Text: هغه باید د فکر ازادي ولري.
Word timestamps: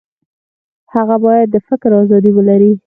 هغه 0.93 1.15
باید 1.25 1.47
د 1.51 1.55
فکر 1.67 1.89
ازادي 2.01 2.31
ولري. 2.33 2.71